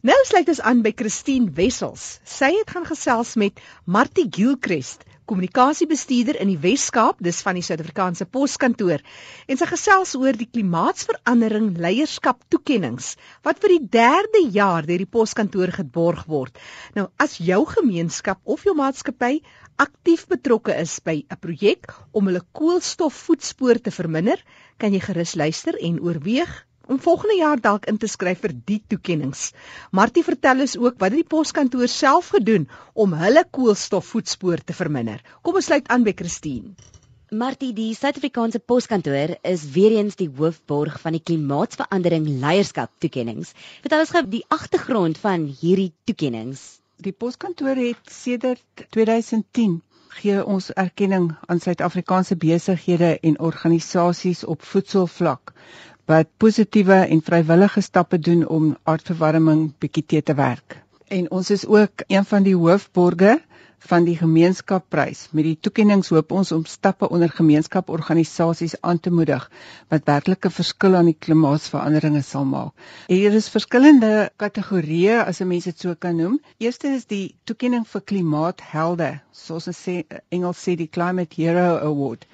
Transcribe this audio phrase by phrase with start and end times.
[0.00, 2.02] Nou sluit ons aan by Christine Wessels.
[2.24, 8.24] Sy het gaan gesels met Martie Gilchrist, kommunikasiebestuurder in die Wes-Kaap, dis van die Suid-Afrikaanse
[8.32, 9.04] Poskantoor.
[9.44, 13.12] En sy gesels oor die klimaatsverandering leierskap toekenninge
[13.44, 16.56] wat vir die 3de jaar deur die Poskantoor geborg word.
[16.96, 19.42] Nou, as jou gemeenskap of jou maatskappy
[19.84, 24.40] aktief betrokke is by 'n projek om hulle koolstofvoetspoor te verminder,
[24.80, 26.56] kan jy gerus luister en oorweeg
[26.90, 29.50] om volgende jaar dalk in te skryf vir die toekenninge.
[29.94, 32.66] Martie vertel ons ook wat die poskantoor self gedoen
[32.98, 35.22] om hulle koolstofvoetspoor te verminder.
[35.46, 36.74] Kom ons sluit aan by Christine.
[37.30, 43.46] Martie, die Suid-Afrikaanse Poskantoor is weer eens die hoofborg van die klimaatsverandering leierskap toekenninge.
[43.84, 46.58] Vertel ons gou die agtergrond van hierdie toekenninge.
[46.98, 49.78] Die Poskantoor het sedert 2010
[50.18, 55.54] gee ons erkenning aan Suid-Afrikaanse besighede en organisasies op voedselvlak
[56.10, 60.80] wat positiewe en vrywillige stappe doen om aardverwarming bietjie te te werk.
[61.06, 63.36] En ons is ook een van die hoofborge
[63.90, 65.28] van die gemeenskapprys.
[65.30, 69.46] Met die toekenning hoop ons om stappe onder gemeenskaporganisasies aan te moedig
[69.88, 72.74] wat werklike verskil aan die klimaatsveranderinge sal maak.
[73.06, 76.40] Hier is verskillende kategorieë as 'n mens dit so kan noem.
[76.58, 82.26] Eerste is die toekenning vir klimaathelde, soos ons sê Engels sê die Climate Hero Award.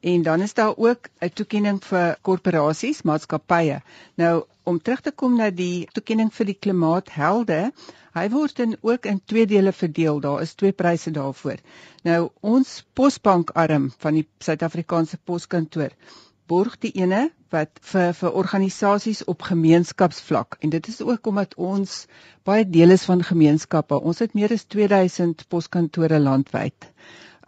[0.00, 3.80] En dan is daar ook 'n toekenning vir korporasies, maatskappye.
[4.14, 7.72] Nou om terug te kom na die toekenning vir die klimaathelde,
[8.14, 10.20] hy word in ook in twee dele verdeel.
[10.20, 11.56] Daar is twee pryse daarvoor.
[12.04, 15.90] Nou ons posbankarm van die Suid-Afrikaanse Poskantoor
[16.48, 21.96] borg die ene wat vir vir organisasies op gemeenskapsvlak en dit is ook omdat ons
[22.48, 24.00] baie deel is van gemeenskappe.
[24.00, 26.88] Ons het meer as 2000 poskantore landwyd.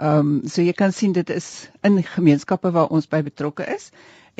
[0.00, 1.46] Ehm um, so jy kan sien dit is
[1.84, 3.90] in gemeenskappe waar ons by betrokke is.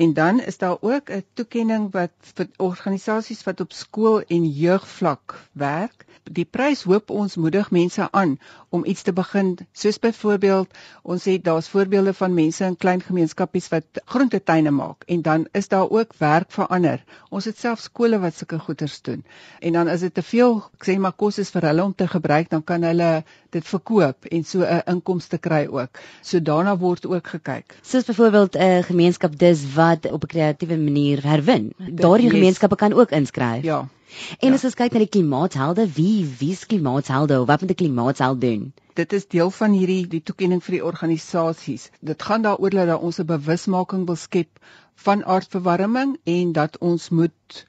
[0.00, 5.36] En dan is daar ook 'n toekenning wat vir organisasies wat op skool en jeugvlak
[5.52, 6.06] werk.
[6.24, 8.38] Die prys hoop ons moedig mense aan
[8.70, 13.68] om iets te begin, soos byvoorbeeld ons het daar's voorbeelde van mense in klein gemeenskappies
[13.72, 17.02] wat groentetuine maak en dan is daar ook werk vir ander.
[17.30, 19.24] Ons het self skole wat sulke goeders doen.
[19.58, 22.06] En dan as dit te veel, ek sê maar kos is vir hulle om te
[22.06, 23.10] gebruik, dan kan hulle
[23.50, 25.98] dit verkoop en so 'n inkomste kry ook.
[26.22, 27.74] So daarna word ook gekyk.
[27.82, 31.72] Soos byvoorbeeld 'n gemeenskap dis wat op 'n kreatiewe manier herwin.
[31.76, 33.62] Daardie gemeenskappe kan ook inskryf.
[33.62, 33.88] Ja.
[34.38, 34.54] En ja.
[34.54, 38.40] as ons kyk na die klimaathelde, wie wie is klimaathelde of wat moet 'n klimaatheld
[38.40, 38.72] doen?
[39.00, 41.90] Dit is deel van hierdie die toekenning vir die organisasies.
[42.00, 44.58] Dit gaan daaroor dat ons 'n bewusmaking wil skep
[45.06, 47.66] van aardverwarming en dat ons moet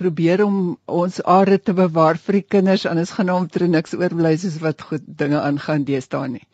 [0.00, 4.56] probeer om ons aarde te bewaar vir die kinders anders gaan omtrent niks oorbly soos
[4.64, 6.44] wat goed dinge aangaan deesdae nie.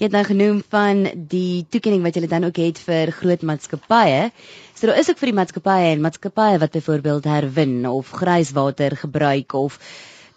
[0.00, 4.30] Jy het nou genoem van die toekenning wat jy dan ook het vir groot maatskappye.
[4.74, 9.54] So daar is ook vir die maatskappye en maatskappye wat byvoorbeeld herwin of grijswater gebruik
[9.54, 9.78] of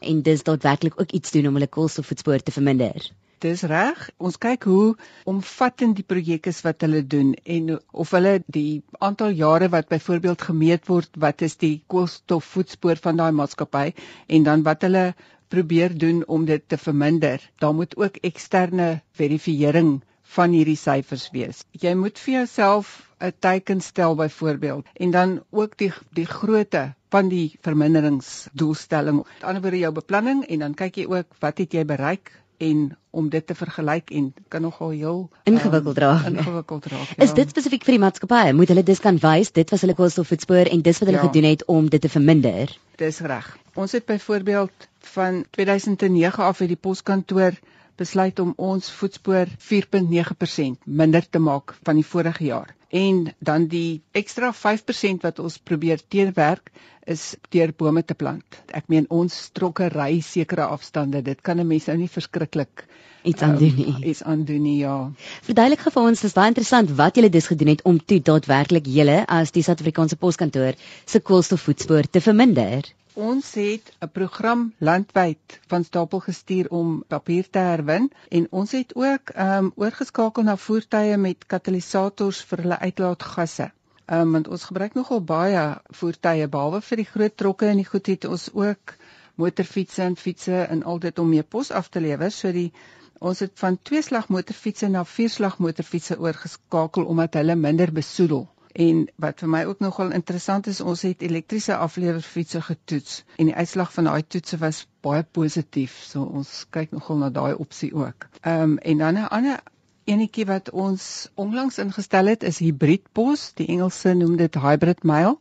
[0.03, 3.13] en dis daadwerklik ook iets doen om hulle koolstofvoetspoor te verminder
[3.43, 3.99] dis reg.
[4.17, 4.95] Ons kyk hoe
[5.29, 10.47] omvattend die projek is wat hulle doen en of hulle die aantal jare wat byvoorbeeld
[10.49, 13.91] gemeet word, wat is die koolstofvoetspoor van daai maatskappy
[14.27, 15.11] en dan wat hulle
[15.53, 17.41] probeer doen om dit te verminder.
[17.61, 19.99] Daar moet ook eksterne verifisering
[20.35, 21.63] van hierdie syfers wees.
[21.77, 22.93] Jy moet vir jouself
[23.23, 29.19] 'n teiken stel byvoorbeeld en dan ook die die grootte van die verminderingsdoelstelling.
[29.21, 32.31] Aan die ander wyse jou beplanning en dan kyk jy ook wat het jy bereik
[32.67, 35.19] en om dit te vergelyk en kan nogal heel
[35.49, 36.27] ingewikkeld ehm, raak.
[36.27, 37.11] Um, ingewikkeld raak.
[37.15, 37.23] Ja.
[37.27, 38.55] Is dit spesifiek vir die maatskappye?
[38.57, 41.27] Moet hulle dis kan wys dit was hulle koolstofvoetspoor en dis wat hulle ja.
[41.27, 42.73] gedoen het om dit te verminder?
[43.01, 43.51] Dis reg.
[43.73, 47.57] Ons het byvoorbeeld van 2009 af uit die poskantoor
[47.95, 52.73] besluit om ons voetspoor 4.9% minder te maak van die vorige jaar.
[52.93, 56.69] En dan die ekstra 5% wat ons probeer teerwerk
[57.09, 58.59] is deur bome te plant.
[58.69, 61.23] Ek meen ons trokke ry sekere afstande.
[61.25, 62.85] Dit kan 'n mens nou nie verskriklik
[63.23, 63.87] iets aan doen nie.
[63.87, 65.11] Um, iets aan doen nie, ja.
[65.41, 68.85] Verduidelik gou vir ons, dis baie interessant wat julle dus gedoen het om toe daadwerklik
[68.85, 70.73] julle as die Suid-Afrikaanse Poskantoor
[71.05, 72.93] se koolstofvoetspoor te verminder.
[73.15, 78.95] Ons het 'n program landwyd van stapel gestuur om papier te herwin en ons het
[78.95, 83.71] ook ehm um, oorgeskakel na voertuie met katalisators vir hulle uitlaatgasse.
[84.05, 87.91] Ehm um, want ons gebruik nogal baie voertuie behalwe vir die groot trokke en die
[87.91, 88.95] goed het ons ook
[89.35, 92.31] motorfietsse en fietsse en al dit om mee pos af te lewer.
[92.31, 92.71] So die
[93.19, 98.47] ons het van twee slag motorfietsse na vier slag motorfietsse oorgeskakel omdat hulle minder besoedel.
[98.73, 103.55] En wat vir my ook nogal interessant is, ons het elektriese aflewerfietsse getoets en die
[103.55, 105.99] uitslag van daai toetse was baie positief.
[106.07, 108.27] So ons kyk nogal na daai opsie ook.
[108.41, 109.59] Ehm um, en dan 'n ander
[110.05, 113.53] enetjie wat ons onlangs ingestel het is hybridpos.
[113.53, 115.39] Die Engelse noem dit hybrid mail.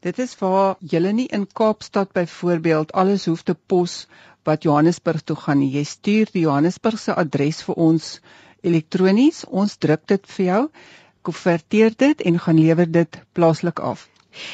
[0.00, 4.06] Dit is waar jy nie in Kaapstad byvoorbeeld alles hoef te pos
[4.42, 5.70] wat Johannesburg toe gaan nie.
[5.70, 8.08] Jy stuur die Johannesburg se adres vir ons
[8.62, 9.44] elektronies.
[9.46, 10.62] Ons druk dit vir jou,
[11.22, 14.08] konverteer dit en gaan lewer dit plaaslik af.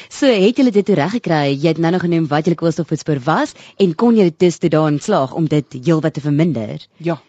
[0.09, 1.53] So het julle dit reg gekry.
[1.55, 4.99] Jy het nou nog genoem wat julle koolstofvoetspoor was en kon julle dus te daan
[4.99, 6.87] slaag om dit heelwat te verminder.
[6.97, 7.21] Ja.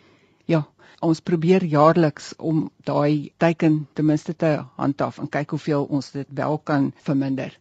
[0.44, 0.66] Ja.
[1.00, 6.26] Ons probeer jaarliks om daai teiken ten minste te handhaaf en kyk hoeveel ons dit
[6.28, 7.56] wel kan verminder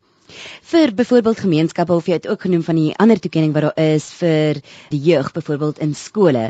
[0.71, 4.05] vir byvoorbeeld gemeenskappe of jy het ook genoem van die ander toekenning wat daar is
[4.19, 6.45] vir die jeug byvoorbeeld in skole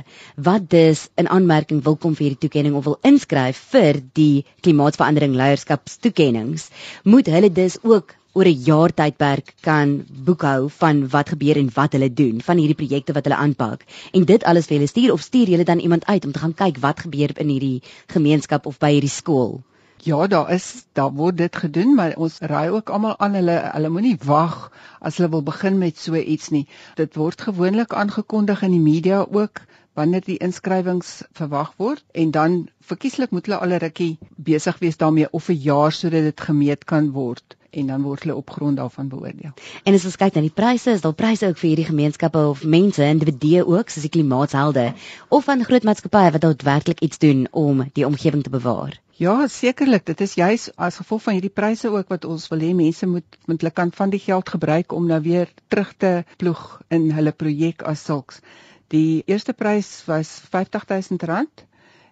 [0.50, 5.36] wat dus in aanmerking wil kom vir hierdie toekenning of wil inskryf vir die klimaatsverandering
[5.40, 6.70] leierskapstoekennings
[7.04, 11.96] moet hulle dus ook oor 'n jaar tydperk kan boekhou van wat gebeur en wat
[11.98, 13.86] hulle doen van hierdie projekte wat hulle aanpak.
[14.14, 16.54] En dit alles vir hulle stuur of stuur julle dan iemand uit om te gaan
[16.54, 19.62] kyk wat gebeur in hierdie gemeenskap of by hierdie skool
[20.04, 23.90] Ja, daar is daar word dit gedoen, maar ons raai ook almal aan hulle hulle
[23.90, 26.68] moenie wag as hulle wil begin met so iets nie.
[26.96, 29.62] Dit word gewoonlik aangekondig in die media ook
[30.00, 32.60] wanneer die inskrywings verwag word en dan
[32.92, 34.18] verkieslik moet hulle al 'n rukkie
[34.50, 38.36] besig wees daarmee of 'n jaar sodat dit gemeet kan word en dan word hulle
[38.36, 39.52] op grond daarvan beoordeel.
[39.84, 42.64] En as ons kyk na die pryse, is daar pryse ook vir hierdie gemeenskappe of
[42.64, 44.94] mense, individue ook, soos die klimaatshelde
[45.30, 48.98] of van groot maatskappye wat daadwerklik iets doen om die omgewing te bewaar.
[49.20, 50.06] Ja, sekerlik.
[50.08, 53.38] Dit is juis as gevolg van hierdie pryse ook wat ons wil hê mense moet
[53.52, 57.36] met hulle kan van die geld gebruik om nou weer terug te ploeg in hulle
[57.36, 58.40] projek as sulks.
[58.90, 61.66] Die eerste prys was R50000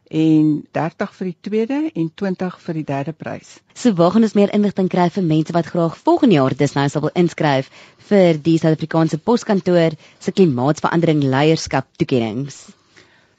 [0.08, 3.58] en 30 vir die tweede en 20 vir die derde prys.
[3.74, 6.86] So waar gaan ons meer inligting kry vir mense wat graag volgende jaar dis nou
[6.90, 7.72] sal wil inskryf
[8.12, 12.54] vir die Suid-Afrikaanse Poskantoor se klimaatsverandering leierskap toekenninge?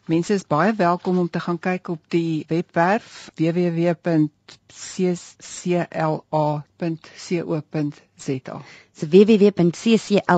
[0.09, 4.23] Mense is baie welkom om te gaan kyk op die webwerf www.ccla.co.za.
[8.99, 10.31] So www.ccla.co.za,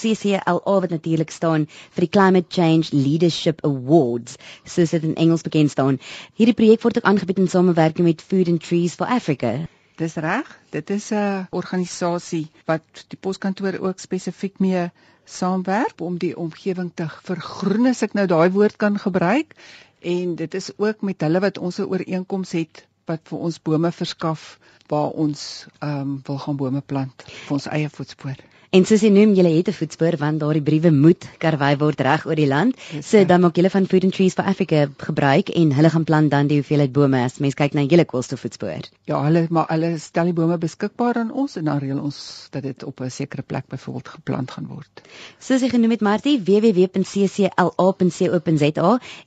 [0.00, 5.72] CCLA wat natuurlik staan vir die Climate Change Leadership Awards, soos dit in Engels bekend
[5.72, 5.96] staan.
[6.36, 9.54] Hierdie projek word ook aangebied in samewerking met Food and Trees for Africa.
[9.96, 10.52] Dis reg.
[10.76, 14.90] Dit is 'n organisasie wat die poskantoor ook spesifiek mee
[15.28, 19.54] saamwerk om die omgewing te vergroen as ek nou daai woord kan gebruik
[20.00, 23.92] en dit is ook met hulle wat ons 'n ooreenkoms het wat vir ons bome
[23.92, 24.58] verskaf
[24.88, 28.36] waar ons ehm um, wil gaan bome plant vir ons eie voetspoor.
[28.68, 32.26] En soos jy noem, jy het 'n voetspoor want daardie briewe moet karwei word reg
[32.26, 32.76] oor die land.
[33.00, 36.30] So dan maak julle van Food and Trees for Africa gebruik en hulle gaan plant
[36.30, 38.80] dan die hoeveelheid bome as mens kyk na julle koolstofvoetspoor.
[39.04, 42.62] Ja, hulle maar hulle stel die bome beskikbaar aan ons en dan reël ons dat
[42.62, 45.02] dit op 'n sekere plek byvoorbeeld geplant gaan word.
[45.38, 46.98] Soos jy genoem het Martie, www.ccla.co.za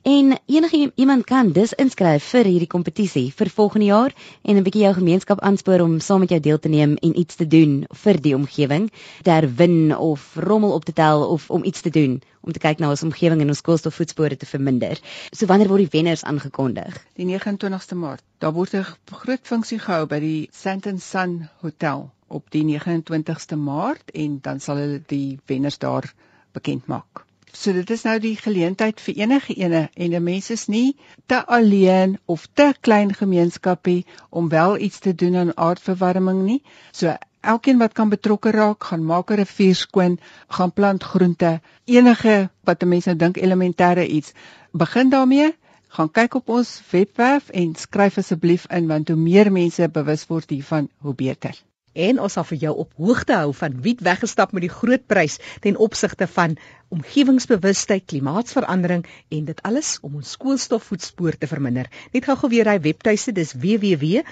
[0.02, 4.82] en enige iemand kan dus inskryf vir hierdie kompetisie vir volgende jaar en 'n bietjie
[4.82, 8.20] jou gemeenskap aanspoor om saam met jou deel te neem en iets te doen vir
[8.20, 8.90] die omgewing
[9.32, 12.90] herwin of rommel op te tel of om iets te doen om te kyk na
[12.90, 14.98] ons omgewing en ons koolstofvoetspore te verminder.
[15.30, 16.98] So wanneer word die wenners aangekondig?
[17.18, 18.24] Die 29ste Maart.
[18.38, 18.86] Daar word 'n
[19.22, 24.76] groot funksie gehou by die Sandton Sun Hotel op die 29ste Maart en dan sal
[24.76, 26.12] hulle die wenners daar
[26.52, 27.26] bekend maak.
[27.52, 30.96] So dit is nou die geleentheid vir enige ene en 'n mens is nie
[31.26, 36.62] te alleen of te klein gemeenskapie om wel iets te doen aan aardverwarming nie.
[36.92, 40.18] So elkeen wat kan betrokke raak, gaan maak 'n rivier skoon,
[40.48, 44.32] gaan plant groente, enige wat 'n mens nou dink elementêre iets.
[44.72, 45.54] Begin daarmee,
[45.88, 50.50] gaan kyk op ons webwerf en skryf asseblief in want hoe meer mense bewus word
[50.50, 51.62] hiervan, hoe beter.
[51.92, 55.38] En ons sal vir jou op hoogte hou van wie weggestap met die groot prys
[55.60, 56.56] ten opsigte van
[56.88, 61.90] omgewingsbewustheid, klimaatsverandering en dit alles om ons koolstofvoetspoor te verminder.
[62.12, 64.24] Net gou-gou weer hy webtuiste, dis www.ccla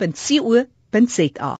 [0.00, 1.58] www.co.za